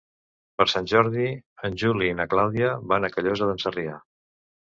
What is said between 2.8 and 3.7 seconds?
van a Callosa d'en